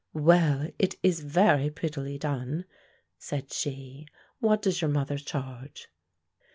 "Well, 0.15 0.67
it 0.79 0.95
is 1.03 1.19
very 1.19 1.69
prettily 1.69 2.17
done," 2.17 2.65
said 3.19 3.53
she. 3.53 4.07
"What 4.39 4.63
does 4.63 4.81
your 4.81 4.89
mother 4.89 5.19
charge?" 5.19 5.89